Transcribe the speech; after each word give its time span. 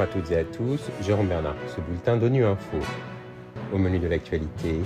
Bonjour 0.00 0.12
à 0.16 0.18
toutes 0.22 0.32
et 0.32 0.38
à 0.38 0.44
tous, 0.44 0.80
Jérôme 1.02 1.28
Bernard 1.28 1.56
ce 1.76 1.78
bulletin 1.82 2.16
d'ONU 2.16 2.42
Info. 2.42 2.78
Au 3.70 3.76
menu 3.76 3.98
de 3.98 4.08
l'actualité, 4.08 4.80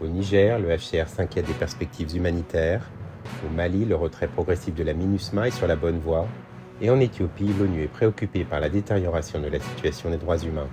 au 0.00 0.06
Niger, 0.06 0.60
le 0.60 0.68
HCR 0.68 1.08
s'inquiète 1.08 1.46
des 1.46 1.54
perspectives 1.54 2.14
humanitaires. 2.14 2.88
Au 3.44 3.52
Mali, 3.52 3.84
le 3.84 3.96
retrait 3.96 4.28
progressif 4.28 4.72
de 4.72 4.84
la 4.84 4.94
MINUSMA 4.94 5.48
est 5.48 5.50
sur 5.50 5.66
la 5.66 5.74
bonne 5.74 5.98
voie. 5.98 6.28
Et 6.80 6.88
en 6.88 7.00
Éthiopie, 7.00 7.50
l'ONU 7.58 7.82
est 7.82 7.88
préoccupée 7.88 8.44
par 8.44 8.60
la 8.60 8.68
détérioration 8.68 9.40
de 9.40 9.48
la 9.48 9.58
situation 9.58 10.10
des 10.10 10.18
droits 10.18 10.38
humains. 10.38 10.68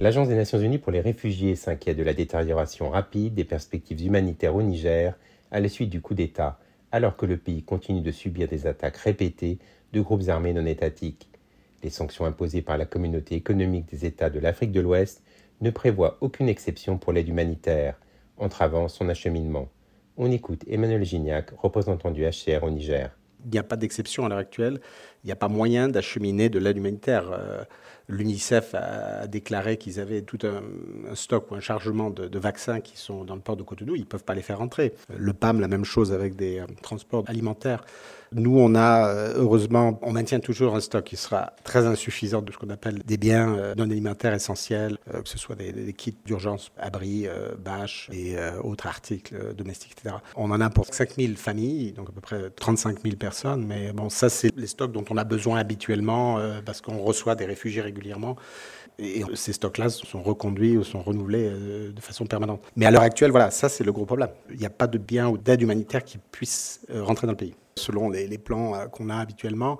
L'Agence 0.00 0.26
des 0.26 0.34
Nations 0.34 0.58
Unies 0.58 0.78
pour 0.78 0.90
les 0.90 1.02
réfugiés 1.02 1.54
s'inquiète 1.54 1.96
de 1.96 2.02
la 2.02 2.14
détérioration 2.14 2.90
rapide 2.90 3.34
des 3.34 3.44
perspectives 3.44 4.04
humanitaires 4.04 4.56
au 4.56 4.62
Niger 4.62 5.14
à 5.52 5.60
la 5.60 5.68
suite 5.68 5.90
du 5.90 6.00
coup 6.00 6.14
d'État 6.14 6.58
alors 6.92 7.16
que 7.16 7.26
le 7.26 7.36
pays 7.36 7.62
continue 7.62 8.00
de 8.00 8.10
subir 8.10 8.48
des 8.48 8.66
attaques 8.66 8.96
répétées 8.96 9.58
de 9.92 10.00
groupes 10.00 10.28
armés 10.28 10.52
non 10.52 10.66
étatiques. 10.66 11.28
Les 11.82 11.90
sanctions 11.90 12.24
imposées 12.24 12.62
par 12.62 12.78
la 12.78 12.86
communauté 12.86 13.34
économique 13.34 13.86
des 13.90 14.04
États 14.04 14.30
de 14.30 14.38
l'Afrique 14.38 14.72
de 14.72 14.80
l'Ouest 14.80 15.22
ne 15.60 15.70
prévoient 15.70 16.18
aucune 16.20 16.48
exception 16.48 16.98
pour 16.98 17.12
l'aide 17.12 17.28
humanitaire, 17.28 17.98
entravant 18.36 18.88
son 18.88 19.08
acheminement. 19.08 19.68
On 20.16 20.30
écoute 20.30 20.64
Emmanuel 20.68 21.04
Gignac, 21.04 21.50
représentant 21.56 22.10
du 22.10 22.22
HCR 22.24 22.62
au 22.62 22.70
Niger. 22.70 23.10
Il 23.44 23.50
n'y 23.52 23.58
a 23.58 23.62
pas 23.62 23.76
d'exception 23.76 24.26
à 24.26 24.28
l'heure 24.28 24.38
actuelle. 24.38 24.80
Il 25.24 25.26
n'y 25.26 25.32
a 25.32 25.36
pas 25.36 25.48
moyen 25.48 25.88
d'acheminer 25.88 26.48
de 26.48 26.58
l'aide 26.58 26.78
humanitaire. 26.78 27.30
Euh, 27.32 27.64
L'UNICEF 28.10 28.74
a 28.74 29.26
déclaré 29.28 29.76
qu'ils 29.76 30.00
avaient 30.00 30.22
tout 30.22 30.38
un, 30.42 31.14
stock 31.14 31.50
ou 31.50 31.54
un 31.54 31.60
chargement 31.60 32.10
de, 32.10 32.38
vaccins 32.38 32.80
qui 32.80 32.96
sont 32.96 33.24
dans 33.24 33.36
le 33.36 33.40
port 33.40 33.56
de 33.56 33.62
Cotonou. 33.62 33.94
Ils 33.94 34.00
ne 34.00 34.04
peuvent 34.04 34.24
pas 34.24 34.34
les 34.34 34.42
faire 34.42 34.58
rentrer. 34.58 34.94
Le 35.16 35.32
PAM, 35.32 35.60
la 35.60 35.68
même 35.68 35.84
chose 35.84 36.12
avec 36.12 36.34
des 36.34 36.58
euh, 36.58 36.66
transports 36.82 37.24
alimentaires. 37.28 37.84
Nous, 38.32 38.56
on 38.58 38.74
a, 38.74 39.08
euh, 39.08 39.34
heureusement, 39.36 39.98
on 40.02 40.12
maintient 40.12 40.40
toujours 40.40 40.74
un 40.74 40.80
stock 40.80 41.04
qui 41.04 41.16
sera 41.16 41.52
très 41.64 41.86
insuffisant 41.86 42.42
de 42.42 42.52
ce 42.52 42.58
qu'on 42.58 42.70
appelle 42.70 43.00
des 43.04 43.16
biens 43.16 43.56
euh, 43.56 43.74
non 43.76 43.84
alimentaires 43.90 44.32
essentiels, 44.32 44.98
que 45.12 45.28
ce 45.28 45.38
soit 45.38 45.56
des, 45.56 45.92
kits 45.92 46.16
d'urgence, 46.24 46.70
abris, 46.78 47.26
bâches 47.58 48.08
et 48.12 48.36
autres 48.62 48.86
articles 48.86 49.54
domestiques, 49.54 49.92
etc. 49.98 50.16
On 50.36 50.50
en 50.50 50.60
a 50.60 50.70
pour 50.70 50.86
5000 50.86 51.36
familles, 51.36 51.92
donc 51.92 52.08
à 52.08 52.12
peu 52.12 52.20
près 52.20 52.50
35 52.50 53.02
000 53.02 53.16
personnes. 53.16 53.66
Mais 53.66 53.92
bon, 53.92 54.08
ça, 54.08 54.28
c'est 54.28 54.56
les 54.56 54.68
stocks 54.68 54.92
dont 54.92 55.02
on 55.10 55.16
a 55.16 55.24
besoin 55.24 55.58
habituellement 55.58 56.38
parce 56.64 56.80
qu'on 56.80 56.98
reçoit 56.98 57.34
des 57.34 57.44
réfugiés 57.44 57.82
régulièrement. 57.82 58.36
Et 59.00 59.24
ces 59.34 59.54
stocks-là 59.54 59.88
sont 59.88 60.22
reconduits 60.22 60.76
ou 60.76 60.84
sont 60.84 61.00
renouvelés 61.02 61.48
euh, 61.50 61.92
de 61.92 62.00
façon 62.00 62.26
permanente. 62.26 62.60
Mais 62.76 62.84
à 62.84 62.90
l'heure 62.90 63.02
actuelle, 63.02 63.30
voilà, 63.30 63.50
ça 63.50 63.68
c'est 63.68 63.84
le 63.84 63.92
gros 63.92 64.04
problème. 64.04 64.28
Il 64.50 64.58
n'y 64.58 64.66
a 64.66 64.70
pas 64.70 64.86
de 64.86 64.98
biens 64.98 65.28
ou 65.28 65.38
d'aide 65.38 65.62
humanitaire 65.62 66.04
qui 66.04 66.18
puissent 66.18 66.80
euh, 66.90 67.02
rentrer 67.02 67.26
dans 67.26 67.32
le 67.32 67.38
pays. 67.38 67.54
Selon 67.76 68.10
les, 68.10 68.36
plans 68.36 68.74
euh, 68.74 68.86
qu'on 68.86 69.08
a 69.08 69.16
habituellement, 69.16 69.78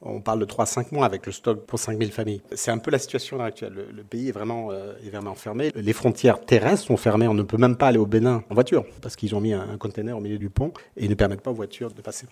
on 0.00 0.20
parle 0.20 0.40
de 0.40 0.46
3-5 0.46 0.86
mois 0.92 1.04
avec 1.04 1.26
le 1.26 1.32
stock 1.32 1.66
pour 1.66 1.78
5000 1.78 2.10
familles. 2.12 2.42
C'est 2.54 2.70
un 2.70 2.78
peu 2.78 2.90
la 2.90 2.98
situation 2.98 3.38
actuelle. 3.40 3.74
Le, 3.94 4.02
pays 4.02 4.30
est 4.30 4.32
vraiment, 4.32 4.72
est 4.72 5.10
vraiment 5.10 5.34
fermé. 5.34 5.70
Les 5.76 5.92
frontières 5.92 6.40
terrestres 6.40 6.86
sont 6.86 6.96
fermées. 6.96 7.28
On 7.28 7.34
ne 7.34 7.44
peut 7.44 7.58
même 7.58 7.76
pas 7.76 7.88
aller 7.88 7.98
au 7.98 8.06
Bénin 8.06 8.42
en 8.50 8.54
voiture 8.54 8.84
parce 9.00 9.14
qu'ils 9.14 9.34
ont 9.36 9.40
mis 9.40 9.52
un, 9.52 9.60
un 9.60 9.76
container 9.76 10.16
au 10.16 10.20
milieu 10.20 10.38
du 10.38 10.50
pont 10.50 10.72
et 10.96 11.04
ils 11.04 11.10
ne 11.10 11.14
permettent 11.14 11.42
pas 11.42 11.52
aux 11.52 11.54
voitures 11.54 11.92
de 11.92 12.00
passer. 12.00 12.26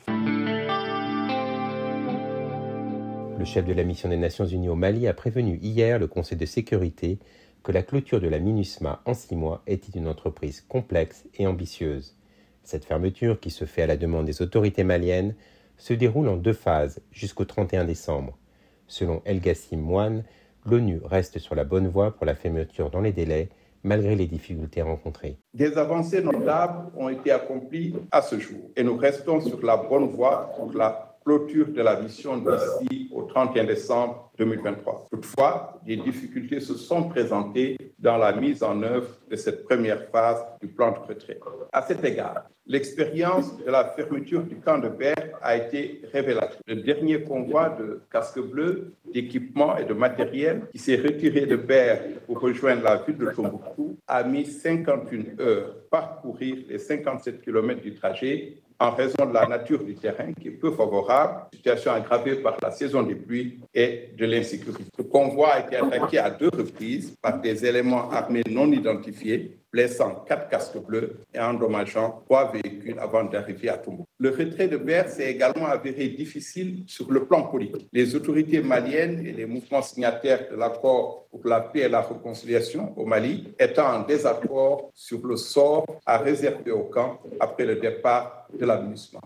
Le 3.40 3.46
chef 3.46 3.64
de 3.64 3.72
la 3.72 3.84
mission 3.84 4.10
des 4.10 4.18
Nations 4.18 4.44
Unies 4.44 4.68
au 4.68 4.74
Mali 4.74 5.08
a 5.08 5.14
prévenu 5.14 5.58
hier 5.62 5.98
le 5.98 6.06
Conseil 6.06 6.36
de 6.36 6.44
sécurité 6.44 7.18
que 7.62 7.72
la 7.72 7.82
clôture 7.82 8.20
de 8.20 8.28
la 8.28 8.38
MINUSMA 8.38 9.00
en 9.06 9.14
six 9.14 9.34
mois 9.34 9.62
était 9.66 9.98
une 9.98 10.08
entreprise 10.08 10.60
complexe 10.60 11.24
et 11.32 11.46
ambitieuse. 11.46 12.18
Cette 12.64 12.84
fermeture, 12.84 13.40
qui 13.40 13.48
se 13.48 13.64
fait 13.64 13.80
à 13.80 13.86
la 13.86 13.96
demande 13.96 14.26
des 14.26 14.42
autorités 14.42 14.84
maliennes, 14.84 15.34
se 15.78 15.94
déroule 15.94 16.28
en 16.28 16.36
deux 16.36 16.52
phases 16.52 17.00
jusqu'au 17.12 17.46
31 17.46 17.86
décembre. 17.86 18.36
Selon 18.86 19.22
El 19.24 19.40
Gassim 19.40 19.80
Moine, 19.80 20.24
l'ONU 20.66 21.00
reste 21.02 21.38
sur 21.38 21.54
la 21.54 21.64
bonne 21.64 21.88
voie 21.88 22.14
pour 22.14 22.26
la 22.26 22.34
fermeture 22.34 22.90
dans 22.90 23.00
les 23.00 23.12
délais, 23.12 23.48
malgré 23.82 24.16
les 24.16 24.26
difficultés 24.26 24.82
rencontrées. 24.82 25.38
Des 25.54 25.78
avancées 25.78 26.20
notables 26.20 26.90
ont 26.94 27.08
été 27.08 27.30
accomplies 27.30 27.94
à 28.10 28.20
ce 28.20 28.38
jour 28.38 28.60
et 28.76 28.82
nous 28.82 28.98
restons 28.98 29.40
sur 29.40 29.64
la 29.64 29.78
bonne 29.78 30.08
voie 30.08 30.52
pour 30.58 30.74
la 30.74 31.09
clôture 31.24 31.68
de 31.68 31.82
la 31.82 32.00
mission 32.00 32.38
d'ici 32.38 33.08
au 33.12 33.22
31 33.22 33.64
décembre 33.64 34.30
2023. 34.38 35.08
Toutefois, 35.10 35.80
des 35.84 35.96
difficultés 35.96 36.60
se 36.60 36.74
sont 36.74 37.08
présentées 37.08 37.76
dans 37.98 38.16
la 38.16 38.32
mise 38.32 38.62
en 38.62 38.82
œuvre 38.82 39.08
de 39.30 39.36
cette 39.36 39.64
première 39.64 40.08
phase 40.10 40.44
du 40.60 40.68
plan 40.68 40.92
de 40.92 40.98
retrait. 40.98 41.38
À 41.72 41.82
cet 41.82 42.04
égard, 42.04 42.48
l'expérience 42.66 43.58
de 43.58 43.70
la 43.70 43.84
fermeture 43.84 44.42
du 44.42 44.56
camp 44.56 44.78
de 44.78 44.88
Berre 44.88 45.38
a 45.42 45.56
été 45.56 46.02
révélatrice. 46.12 46.60
Le 46.66 46.76
dernier 46.76 47.22
convoi 47.22 47.70
de 47.70 48.00
casques 48.10 48.40
bleus, 48.40 48.94
d'équipements 49.12 49.76
et 49.76 49.84
de 49.84 49.94
matériel 49.94 50.62
qui 50.72 50.78
s'est 50.78 50.96
retiré 50.96 51.46
de 51.46 51.56
Berre 51.56 52.00
pour 52.26 52.40
rejoindre 52.40 52.82
la 52.84 52.96
ville 52.96 53.18
de 53.18 53.30
Tombouctou 53.30 53.96
a 54.06 54.22
mis 54.22 54.46
51 54.46 55.40
heures 55.40 55.74
parcourir 55.90 56.56
les 56.68 56.78
57 56.78 57.42
km 57.42 57.82
du 57.82 57.94
trajet 57.94 58.62
en 58.80 58.90
raison 58.92 59.26
de 59.26 59.34
la 59.34 59.46
nature 59.46 59.84
du 59.84 59.94
terrain 59.94 60.32
qui 60.32 60.48
est 60.48 60.52
peu 60.52 60.72
favorable, 60.72 61.44
situation 61.52 61.92
aggravée 61.92 62.36
par 62.36 62.56
la 62.62 62.70
saison 62.70 63.02
des 63.02 63.14
pluies 63.14 63.60
et 63.74 64.10
de 64.16 64.24
l'insécurité. 64.24 64.84
Le 64.96 65.04
convoi 65.04 65.52
a 65.52 65.60
été 65.60 65.76
attaqué 65.76 66.18
à 66.18 66.30
deux 66.30 66.48
reprises 66.48 67.14
par 67.20 67.40
des 67.40 67.64
éléments 67.66 68.10
armés 68.10 68.42
non 68.48 68.72
identifiés 68.72 69.58
blessant 69.72 70.24
quatre 70.26 70.48
casques 70.48 70.78
bleus 70.78 71.20
et 71.32 71.38
endommageant 71.38 72.22
trois 72.24 72.50
véhicules 72.50 72.98
avant 72.98 73.24
d'arriver 73.24 73.68
à 73.68 73.78
Tombouctou. 73.78 74.06
Le 74.18 74.30
retrait 74.30 74.66
de 74.66 74.76
Berre 74.76 75.08
s'est 75.08 75.30
également 75.30 75.66
avéré 75.66 76.08
difficile 76.08 76.82
sur 76.86 77.10
le 77.12 77.24
plan 77.24 77.42
politique. 77.42 77.88
Les 77.92 78.14
autorités 78.16 78.62
maliennes 78.62 79.24
et 79.24 79.32
les 79.32 79.46
mouvements 79.46 79.82
signataires 79.82 80.48
de 80.50 80.56
l'accord 80.56 81.26
pour 81.30 81.42
la 81.44 81.60
paix 81.60 81.80
et 81.80 81.88
la 81.88 82.00
réconciliation 82.00 82.92
au 82.96 83.06
Mali 83.06 83.54
étant 83.60 83.94
en 83.94 84.00
désaccord 84.02 84.90
sur 84.94 85.24
le 85.24 85.36
sort 85.36 85.86
à 86.04 86.18
réserver 86.18 86.72
au 86.72 86.84
camp 86.84 87.20
après 87.38 87.64
le 87.64 87.76
départ 87.76 88.39
de 88.58 88.64
l'aménagement. 88.64 89.20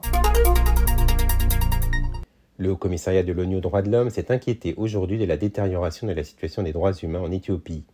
Le 2.56 2.70
Haut 2.70 2.76
Commissariat 2.76 3.22
de 3.22 3.32
l'ONU 3.32 3.56
aux 3.56 3.60
droits 3.60 3.82
de 3.82 3.90
l'homme 3.90 4.10
s'est 4.10 4.30
inquiété 4.30 4.74
aujourd'hui 4.76 5.18
de 5.18 5.24
la 5.24 5.36
détérioration 5.36 6.06
de 6.06 6.12
la 6.12 6.22
situation 6.22 6.62
des 6.62 6.72
droits 6.72 6.92
humains 6.92 7.20
en 7.20 7.30
Éthiopie. 7.30 7.84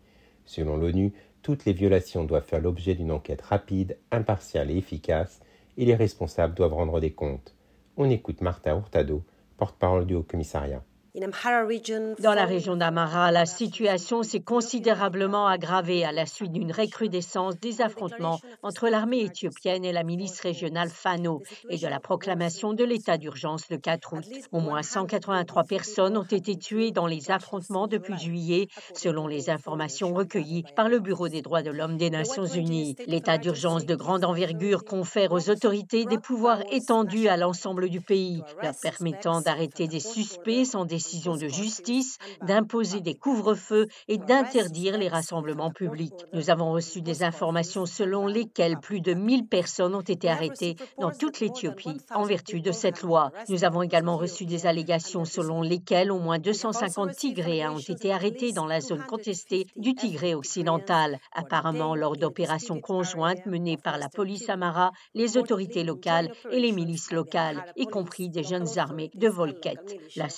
Selon 0.45 0.77
l'ONU, 0.77 1.13
toutes 1.43 1.65
les 1.65 1.73
violations 1.73 2.25
doivent 2.25 2.45
faire 2.45 2.61
l'objet 2.61 2.95
d'une 2.95 3.11
enquête 3.11 3.41
rapide, 3.41 3.97
impartiale 4.11 4.71
et 4.71 4.77
efficace, 4.77 5.41
et 5.79 5.87
les 5.87 5.95
responsables 5.95 6.55
doivent 6.55 6.75
rendre 6.75 7.01
des 7.01 7.13
comptes. 7.13 7.55
On 7.97 8.11
écoute 8.11 8.43
Martha 8.43 8.75
Hurtado, 8.75 9.23
porte-parole 9.57 10.07
du 10.07 10.15
Haut 10.15 10.23
Commissariat. 10.23 10.83
Dans 11.13 12.35
la 12.35 12.45
région 12.45 12.77
d'Amara, 12.77 13.33
la 13.33 13.45
situation 13.45 14.23
s'est 14.23 14.41
considérablement 14.41 15.49
aggravée 15.49 16.05
à 16.05 16.13
la 16.13 16.25
suite 16.25 16.53
d'une 16.53 16.71
recrudescence 16.71 17.59
des 17.59 17.81
affrontements 17.81 18.39
entre 18.63 18.89
l'armée 18.89 19.23
éthiopienne 19.23 19.85
et 19.85 19.93
la 19.93 20.05
milice 20.05 20.39
régionale 20.41 20.89
Fano 20.89 21.43
et 21.69 21.79
de 21.79 21.87
la 21.89 21.99
proclamation 21.99 22.75
de 22.75 22.85
l'état 22.85 23.19
d'urgence 23.19 23.65
le 23.71 23.79
4 23.79 24.13
août. 24.13 24.25
Au 24.53 24.61
moins 24.61 24.83
183 24.83 25.65
personnes 25.65 26.17
ont 26.17 26.23
été 26.23 26.57
tuées 26.57 26.93
dans 26.93 27.09
les 27.09 27.33
affrontements 27.33 27.89
depuis 27.89 28.17
juillet, 28.17 28.69
selon 28.95 29.27
les 29.27 29.51
informations 29.51 30.15
recueillies 30.15 30.65
par 30.77 30.89
le 30.89 31.01
Bureau 31.01 31.29
des 31.29 31.43
droits 31.43 31.63
de 31.63 31.71
l'homme 31.71 31.97
des 31.97 32.11
Nations 32.11 32.47
unies. 32.47 32.95
L'état 33.09 33.39
d'urgence 33.39 33.85
de 33.85 33.97
grande 33.97 34.25
envergure 34.25 34.85
confère 34.85 35.33
aux 35.33 35.51
autorités 35.51 36.05
des 36.05 36.19
pouvoirs 36.19 36.63
étendus 36.71 37.27
à 37.27 37.37
l'ensemble 37.37 37.89
du 37.89 38.01
pays, 38.01 38.45
leur 38.63 38.75
permettant 38.81 39.41
d'arrêter 39.41 39.89
des 39.89 40.01
suspects 40.01 40.65
sans 40.65 40.85
des 40.85 41.00
décision 41.01 41.35
de 41.35 41.49
justice 41.49 42.19
d'imposer 42.43 43.01
des 43.01 43.15
couvre-feux 43.15 43.87
et 44.07 44.19
d'interdire 44.19 44.99
les 44.99 45.09
rassemblements 45.09 45.71
publics. 45.71 46.27
Nous 46.35 46.51
avons 46.51 46.73
reçu 46.73 47.01
des 47.01 47.23
informations 47.23 47.87
selon 47.87 48.27
lesquelles 48.27 48.79
plus 48.79 49.01
de 49.01 49.15
1000 49.15 49.47
personnes 49.47 49.95
ont 49.95 50.03
été 50.03 50.29
arrêtées 50.29 50.77
dans 50.99 51.11
toute 51.11 51.41
l'Éthiopie 51.41 51.97
en 52.15 52.25
vertu 52.25 52.61
de 52.61 52.71
cette 52.71 53.01
loi. 53.01 53.33
Nous 53.49 53.65
avons 53.65 53.83
également 53.83 54.19
reçu 54.19 54.45
des 54.45 54.67
allégations 54.67 55.25
selon 55.25 55.63
lesquelles 55.63 56.13
au 56.13 56.19
moins 56.19 56.39
250 56.39 57.17
Tigréens 57.17 57.73
ont 57.73 57.79
été 57.79 58.13
arrêtés 58.13 58.53
dans 58.53 58.67
la 58.67 58.83
zone 58.83 59.05
contestée 59.07 59.67
du 59.77 59.95
Tigré 59.95 60.35
occidental, 60.35 61.19
apparemment 61.33 61.95
lors 61.95 62.19
d'opérations 62.19 62.81
conjointes 62.81 63.47
menées 63.47 63.79
par 63.79 63.97
la 63.97 64.11
police 64.11 64.51
Amara, 64.51 64.91
les 65.15 65.39
autorités 65.39 65.83
locales 65.83 66.31
et 66.51 66.61
les 66.61 66.73
milices 66.73 67.11
locales, 67.11 67.65
y 67.77 67.87
compris 67.87 68.29
des 68.29 68.43
jeunes 68.43 68.79
armées 68.79 69.11
de 69.15 69.29
Volquette. 69.29 69.97
La 70.17 70.29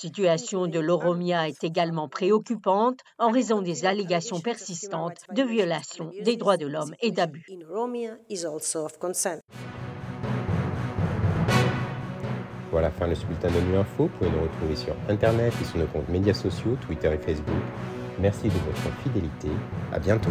situation 0.52 0.66
de 0.66 0.80
l'Oromia 0.80 1.48
est 1.48 1.64
également 1.64 2.08
préoccupante 2.08 3.00
en 3.18 3.30
raison 3.30 3.62
des 3.62 3.86
allégations 3.86 4.40
persistantes 4.40 5.24
de 5.34 5.42
violations 5.42 6.10
des 6.22 6.36
droits 6.36 6.58
de 6.58 6.66
l'homme 6.66 6.94
et 7.00 7.10
d'abus. 7.10 7.46
Voilà 12.70 12.90
fin 12.90 13.06
le 13.06 13.14
bulletin 13.14 13.48
de 13.48 13.60
Nu 13.60 13.76
Info. 13.76 14.04
Vous 14.04 14.08
pouvez 14.08 14.30
nous 14.30 14.42
retrouver 14.42 14.76
sur 14.76 14.94
Internet 15.08 15.54
et 15.60 15.64
sur 15.64 15.78
nos 15.78 15.86
comptes 15.86 16.08
médias 16.10 16.34
sociaux, 16.34 16.76
Twitter 16.86 17.10
et 17.14 17.18
Facebook. 17.18 17.62
Merci 18.18 18.44
de 18.44 18.50
votre 18.50 18.96
fidélité. 19.02 19.48
À 19.90 19.98
bientôt. 19.98 20.30